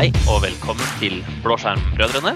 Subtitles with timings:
[0.00, 2.30] Hei og velkommen til Blåskjermbrødrene.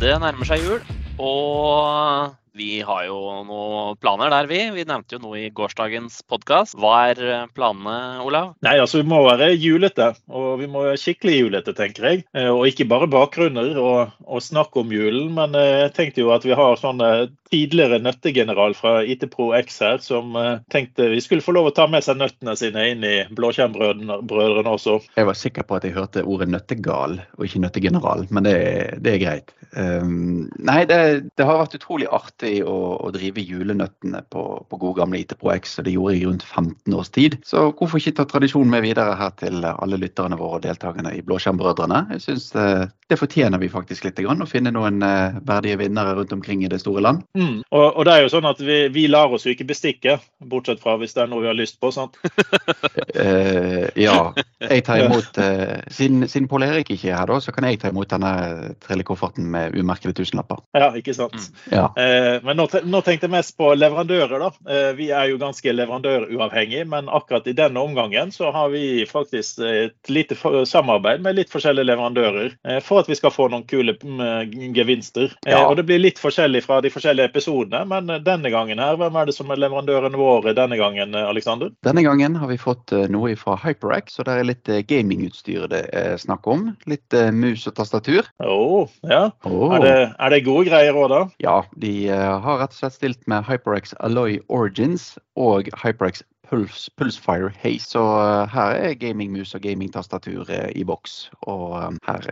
[0.00, 0.78] Det nærmer seg jul,
[1.20, 4.60] og vi har jo noen planer der, vi.
[4.74, 6.76] Vi nevnte jo noe i gårsdagens podkast.
[6.80, 8.54] Hva er planene, Olav?
[8.66, 12.24] Nei, altså Vi må være julete, og vi må være skikkelig julete, tenker jeg.
[12.36, 16.34] Eh, Og ikke bare bakgrunner og, og snakke om julen, men eh, jeg tenkte jo
[16.34, 21.08] at vi har sånn eh, tidligere nøttegeneral fra IT Pro X her, som eh, tenkte
[21.10, 25.00] vi skulle få lov å ta med seg nøttene sine inn i blåkjernbrødrene også.
[25.18, 28.58] Jeg var sikker på at jeg hørte ordet nøttegal og ikke nøttegeneral, men det,
[29.02, 29.54] det er greit.
[29.70, 30.98] Um, nei, det,
[31.38, 35.78] det, har vært utrolig artig å, å drive julenøttene på, på god gamle IT X,
[35.78, 37.36] og det gjorde jeg i rundt 15 års tid.
[37.46, 41.22] Så hvorfor ikke ta tradisjonen med videre her til alle lytterne våre og deltakerne i
[41.26, 42.02] Blåskjermbrødrene?
[42.14, 42.66] Jeg syns det,
[43.10, 46.80] det fortjener vi faktisk litt, å finne noen uh, verdige vinnere rundt omkring i det
[46.82, 47.24] store land.
[47.34, 47.62] Mm.
[47.70, 50.18] Og, og, det er jo sånn at vi, vi lar oss jo ikke bestikke,
[50.50, 51.90] bortsett fra hvis det er noe vi har lyst på.
[51.94, 52.18] sant?
[52.22, 54.18] uh, ja.
[54.60, 57.80] Jeg tar imot uh, Siden, siden Pål Erik ikke er her, da, så kan jeg
[57.82, 60.62] ta imot denne trillekofferten med umerkede tusenlapper.
[60.78, 61.36] Ja, ikke sant.
[61.38, 61.60] Mm.
[61.74, 61.88] Ja.
[61.96, 64.42] Uh, men nå, nå, tenkte jeg mest på leverandører.
[64.42, 64.50] da.
[64.96, 70.10] vi er jo ganske leverandøruavhengige, men akkurat i denne omgangen så har vi faktisk et
[70.12, 70.36] lite
[70.66, 75.32] samarbeid med litt forskjellige leverandører for at vi skal få noen kule mm, gevinster.
[75.46, 75.62] Ja.
[75.66, 79.28] og det blir litt forskjellig fra de forskjellige episodene, men denne gangen her, hvem er
[79.28, 81.72] det som er leverandøren vår denne gangen, Aleksander?
[81.86, 86.18] Denne gangen har vi fått noe fra HyperX, og det er litt gamingutstyr det er
[86.20, 86.70] snakk om.
[86.90, 88.28] Litt mus og tastatur.
[88.44, 89.30] Oh, ja.
[89.46, 89.74] Oh.
[89.76, 91.20] Er, det, er, det, gode greier òg, da?
[91.42, 97.52] Ja, de har rett og slett stilt med HyperX Alloy Origins og HyperX Pulse, Pulsefire
[97.62, 97.92] Haze.
[97.92, 98.02] Så
[98.50, 101.28] her er gamingmus og gamingtastatur i boks.
[101.46, 102.26] Og her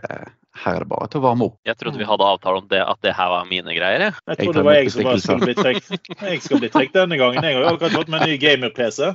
[0.57, 1.55] her er det bare til å varme opp.
[1.67, 4.05] Jeg trodde vi hadde avtale om det, at det her var mine greier.
[4.07, 6.95] Jeg, jeg trodde det var jeg som skulle bli trukket.
[6.97, 7.45] Denne gangen.
[7.45, 9.13] Jeg har jo akkurat fått meg en ny gamer-PC.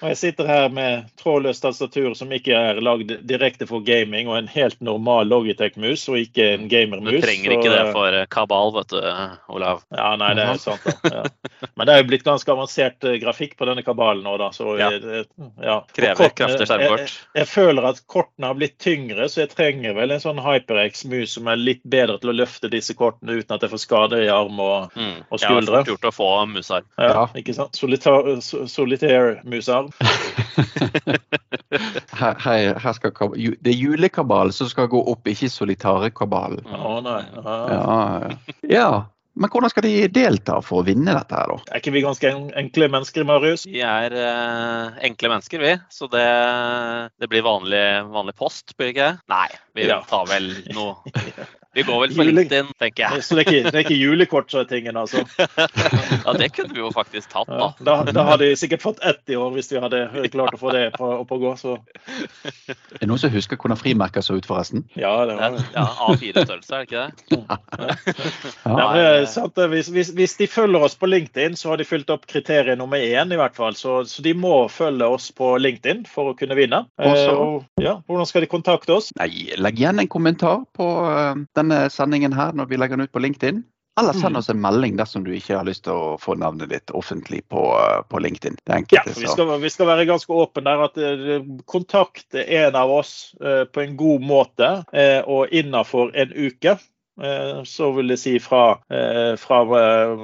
[0.00, 4.38] Og jeg sitter her med trådløst tastatur som ikke er lagd direkte for gaming, og
[4.38, 7.18] en helt normal Logitech-mus, og ikke en gamer-mus.
[7.20, 9.00] Du trenger ikke det for kabal, vet du,
[9.52, 9.84] Olav.
[9.92, 10.86] Ja, nei, det er sant.
[10.86, 11.12] Da.
[11.20, 11.24] Ja.
[11.76, 14.48] Men det er jo blitt ganske avansert grafikk på denne kabalen nå, da.
[14.56, 14.88] Så ja.
[15.60, 15.76] ja.
[15.96, 17.04] Krever kraftig skjermkort.
[17.04, 20.40] Jeg, jeg, jeg føler at kortene har blitt tyngre, så jeg trenger vel en sånn
[20.40, 23.84] HyperX mus som er litt bedre til å løfte disse kortene uten at jeg får
[23.84, 25.28] skade i arm og, mm.
[25.28, 25.82] og skuldre.
[25.82, 26.88] Ja, fort gjort å få musarm.
[26.96, 27.76] Ja, ikke sant.
[29.98, 31.20] Solitaire-musarm.
[32.20, 33.12] her, her, her, skal
[33.60, 36.66] Det er julekabalen som skal gå opp, ikke solitarekabalen.
[36.66, 37.22] Å oh, nei.
[37.44, 37.72] Ah.
[37.72, 38.36] Ja,
[38.70, 38.90] ja.
[39.40, 41.70] Men hvordan skal de delta for å vinne dette her, da?
[41.70, 43.62] Er ikke vi ganske enkle mennesker, Marius?
[43.70, 45.76] Vi er uh, enkle mennesker, vi.
[45.94, 46.26] Så det,
[47.22, 49.10] det blir vanlig, vanlig post, blir det ikke?
[49.30, 49.46] Nei,
[49.78, 50.00] vi ja.
[50.10, 50.98] tar vel noe
[51.74, 53.22] Vi går vel for LinkedIn, tenker jeg.
[53.22, 55.22] Så det er ikke, det er ikke julekort som er tingen, altså?
[56.26, 57.68] ja, det kunne vi jo faktisk tatt, da.
[57.78, 60.00] Ja, da, da hadde vi sikkert fått ett i år, hvis vi hadde
[60.32, 61.52] klart å få det opp og gå.
[61.60, 61.76] Så.
[62.66, 64.82] Er det noen som husker hvordan frimerker så ut, forresten?
[64.98, 65.62] Ja, det var det.
[65.76, 68.16] Ja, A4-størrelse, er det ikke det?
[68.66, 72.10] ja, men, sant, hvis, hvis, hvis, de følger oss på LinkedIn, så har de fylt
[72.10, 73.78] opp kriteriet nummer én, i hvert fall.
[73.78, 76.82] Så, så, de må følge oss på LinkedIn for å kunne vinne.
[76.98, 79.14] Også, eh, og, ja, hvordan skal de kontakte oss?
[79.22, 83.14] Nei, Legg igjen en kommentar på uh, denne sendingen her når vi legger den ut
[83.14, 83.62] på LinkedIn.
[84.00, 86.92] Eller send oss en melding dersom du ikke har lyst til å få navnet ditt
[86.96, 87.62] offentlig på,
[88.08, 88.56] på LinkedIn.
[88.64, 90.84] Det ja, vi skal, vi skal, være ganske åpne der.
[90.86, 94.70] at uh, Kontakt en av oss uh, på en god måte
[95.26, 96.78] og innafor en uke.
[97.68, 98.80] Så vil jeg si fra,
[99.40, 99.60] fra,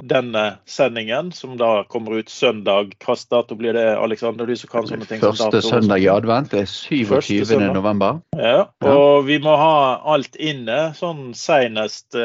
[0.09, 2.93] denne sendingen, som da kommer ut søndag.
[2.97, 4.49] Hvilken dato blir det, Aleksander?
[4.49, 5.21] Du som kan sånne ting.
[5.21, 6.51] Første søndag i advent.
[6.53, 7.57] Det er 27.
[7.75, 8.21] november.
[8.37, 9.75] Ja, og vi må ha
[10.15, 12.17] alt inne sånn senest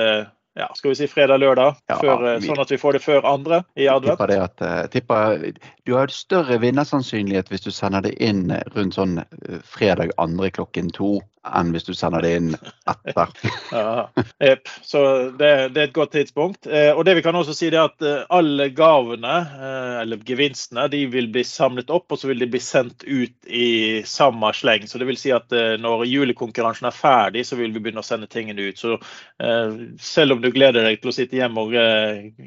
[0.54, 1.96] ja, skal vi si fredag-lørdag, ja,
[2.44, 4.18] sånn at vi får det før andre i advent?
[4.18, 5.46] Tipper det at, tipper,
[5.88, 9.22] du har større vinnersannsynlighet hvis du sender det inn rundt sånn
[9.64, 13.32] fredag andre klokken to enn hvis du sender det inn etter.
[13.74, 14.08] ja,
[14.42, 14.68] yep.
[14.86, 15.02] Så
[15.38, 16.68] det, det, er et godt tidspunkt.
[16.70, 20.86] Eh, og det vi kan også si er at eh, alle gavene, eh, eller gevinstene,
[20.92, 24.86] de vil bli samlet opp og så vil de bli sendt ut i samme sleng.
[24.86, 28.06] Så det vil si at eh, når julekonkurransen er ferdig, så vil vi begynne å
[28.06, 28.78] sende tingene ut.
[28.78, 31.74] Så eh, selv om du gleder deg til å sitte hjemme og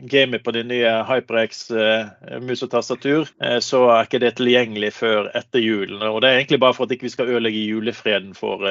[0.07, 1.67] game på din nye HyperX
[2.45, 3.29] mus og tastatur,
[3.63, 6.01] så er ikke det tilgjengelig før etter julen.
[6.07, 8.63] Og det er egentlig bare for at ikke vi skal ødelegge julefreden for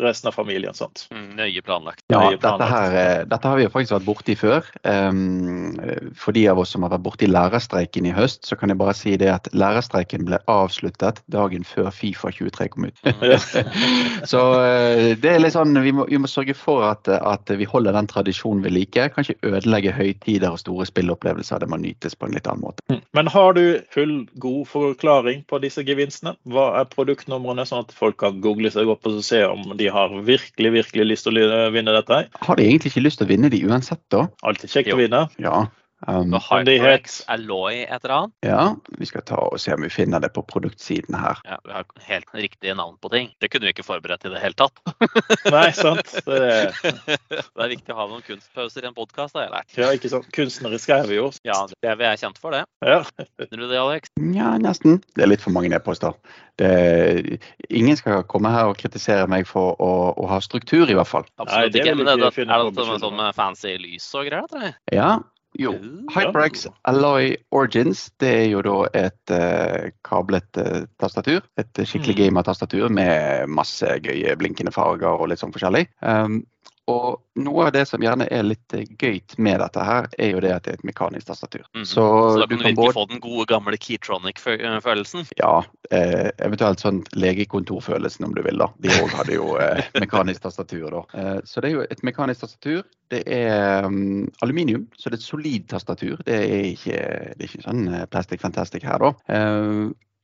[0.00, 0.74] resten av familien.
[0.74, 1.06] sant?
[1.14, 2.04] Mm, nøye planlagt.
[2.12, 2.62] Ja, nøye planlagt.
[2.62, 4.70] Dette, her, dette, har vi jo faktisk vært borti før.
[4.84, 5.78] Um,
[6.18, 8.96] for de av oss som har vært borti lærerstreiken i høst, så kan jeg bare
[8.96, 13.02] si det at lærerstreiken ble avsluttet dagen før Fifa 23 kom ut.
[13.04, 13.36] Mm.
[14.32, 17.68] så uh, det er litt sånn, vi må, vi må sørge for at, at, vi
[17.68, 19.10] holder den tradisjonen vi liker.
[19.14, 21.62] Kanskje ødelegge høytider og store spilleopplevelser.
[21.62, 23.00] Det må nytes på en litt annen måte.
[23.16, 23.64] Men har du
[23.94, 26.36] full, god forklaring på disse gevinstene.
[26.50, 30.12] Hva er produktnumrene, sånn at folk kan google seg opp og se om de har
[30.26, 32.22] virkelig virkelig lyst til å vinne dette.
[32.46, 34.26] Har de egentlig ikke lyst til å vinne de uansett, da?
[34.46, 34.96] Alltid kjekt Jo.
[34.96, 35.22] å vinne.
[35.42, 35.66] Ja.
[36.08, 38.32] Um, Men HyperX Alloy et eller annet.
[38.46, 38.62] ja,
[38.96, 41.36] vi skal ta og se om vi finner det på produktsiden her.
[41.44, 43.28] Ja, vi har helt riktige navn på ting.
[43.40, 44.80] Det kunne vi ikke forberedt i det hele tatt.
[45.52, 46.08] Nei, sant.
[46.30, 49.76] Det er, Det er viktig å ha noen kunstpauser i en podkast, har jeg lært.
[49.76, 50.30] ja, ikke sant.
[50.32, 51.26] Kunstnerisk er vi jo.
[51.44, 52.62] Ja, det er vi er kjent for, det.
[52.86, 53.02] Ja.
[53.36, 54.08] Finner du det, Alex?
[54.36, 55.02] Ja, nesten.
[55.16, 56.16] Det er litt for mange e-poster.
[56.56, 61.08] Det- Ingen skal komme her og kritisere meg for å, å ha struktur, i hvert
[61.08, 61.28] fall.
[61.38, 61.94] Absolutt det ikke.
[62.00, 64.48] Men det, det, er det sånn, sånn med fancy lys og greier?
[64.50, 64.74] tror jeg?
[64.96, 65.12] Ja,
[65.58, 65.72] jo.
[66.14, 71.42] HyperX Alloy Origins det er jo da et eh, kablet eh, tastatur.
[71.58, 72.20] Et skikkelig Mm.
[72.20, 75.88] gamertastatur med masse gøye blinkende farger og litt sånn forskjellig.
[76.00, 76.44] Um,
[76.88, 80.40] og noe av det som gjerne er litt gøy gøyt med dette her, er jo
[80.42, 81.64] det at det er et mekanisk tastatur.
[81.74, 81.84] Mhm.
[81.84, 85.26] Så, Så da du kan du kan virkelig både få den gode, gamle Keytronic-følelsen.
[85.40, 88.70] Ja, eh, eventuelt sånn legekontorfølelsen om du vil, da.
[88.78, 91.04] De òg hadde jo eh, mekanisk tastatur, da.
[91.14, 92.84] Eh, så det er jo et mekanisk tastatur.
[93.10, 96.20] Det er um, aluminium, så det er et solid tastatur.
[96.26, 97.00] Det er ikke,
[97.34, 99.14] det er ikke sånn eh, plastic fantastic her, da.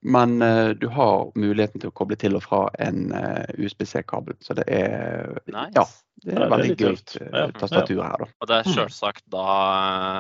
[0.05, 4.37] Eh, men uh, du har muligheten til å koble til og fra en uh, USB-C-kabel.
[4.41, 5.73] Så det er Nice.
[5.75, 5.87] Ja,
[6.25, 8.27] det er det er veldig gøyt eh, tastatur her, da.
[8.41, 8.75] Og det er Mhm.
[8.75, 9.43] selvsagt da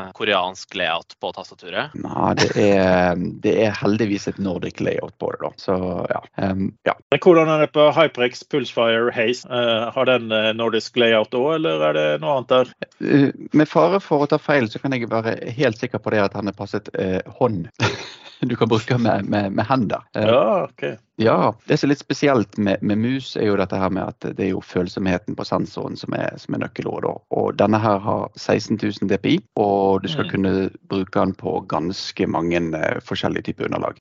[0.06, 1.94] eh, koreansk layout på tastaturet.
[1.96, 5.50] Nei, det er, det er heldigvis et Nordic layout på det, da.
[5.56, 5.78] Så
[6.12, 6.20] ja.
[6.36, 6.92] Um, ja.
[7.10, 9.48] Men hvordan er det på HyperX Pulsefire Haze?
[9.48, 12.74] Eh, har den eh, nordisk layout òg, eller er det noe annet der?
[13.00, 16.20] Uh, Med fare for å ta feil, så kan jeg være helt sikker på det
[16.26, 17.70] at han er passet eh, hånd.
[18.46, 20.02] Du kan bruke med, med, med hender.
[20.14, 20.82] Eh, Ja, OK.
[21.16, 24.20] ja, Det som er litt spesielt med, med mus, er jo dette her med at
[24.36, 27.14] det er jo følsomheten på sensoren som er, som er nøkkelordet.
[27.32, 30.30] Og denne her har 16 000 DPI, og du skal Mm.
[30.30, 30.54] kunne
[30.90, 33.96] bruke den på ganske mange eh, forskjellige typer underlag.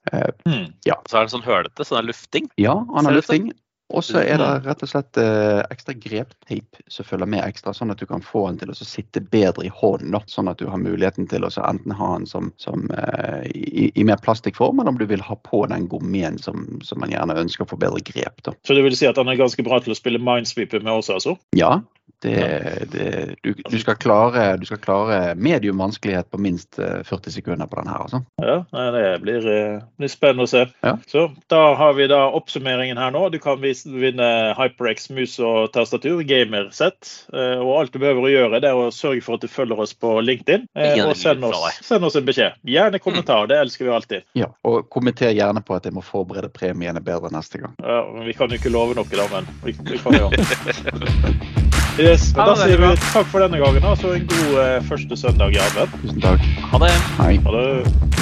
[0.46, 0.74] Mm.
[0.86, 0.96] Ja.
[1.08, 2.50] Så er det sånn hølete, sånn er lufting.
[2.58, 3.52] ja, han har lufting.
[3.94, 4.64] Og så er det Mm.
[4.66, 8.48] rett og slett eh, ekstra grepteip som følger med ekstra, sånn at du kan få
[8.48, 10.16] den til å sitte bedre i hånden.
[10.26, 14.04] Sånn at du har muligheten til å enten ha den som, som eh, i, i
[14.04, 17.66] mer plastikkform, eller om du vil ha på den gommien som, som man gjerne ønsker
[17.66, 18.42] å få bedre grep.
[18.44, 18.56] da.
[18.66, 21.20] Så det vil si at den er ganske bra til å spille Minesweeper med også,
[21.20, 21.38] altså?
[21.54, 21.82] Ja,
[22.22, 27.32] det, det, du, du, skal klare, du skal klare medium vanskelighet på minst eh, 40
[27.36, 28.02] sekunder på den her.
[28.06, 28.22] altså.
[28.42, 30.66] Ja, nei, det blir, eh, blir spennende å se.
[30.86, 30.96] Ja.
[31.12, 33.26] Så da har vi da oppsummeringen her nå.
[33.34, 37.12] Du kan vinne HyperX mus og tastatur, gamersett.
[37.34, 39.80] Eh, Og alt du behøver å gjøre, det er å sørge for at du følger
[39.86, 40.68] oss på LinkedIn.
[40.76, 42.54] eh, Og send oss, send oss en beskjed.
[42.66, 44.24] Gjerne kommentar, det elsker vi alltid.
[44.36, 47.76] Ja, Og kommenter gjerne på at jeg må forberede premiene bedre neste gang.
[47.84, 51.65] Ja, men vi kan jo ikke love noe, da, men vi, vi kan jo.
[51.96, 53.86] Yes, men da sier vi takk for denne gangen.
[53.88, 55.96] og Så en god eh, første søndag i advent.
[56.04, 56.52] Tusen takk.
[56.74, 56.92] Ha det.
[57.22, 57.34] Hei.
[57.46, 58.15] Ha det.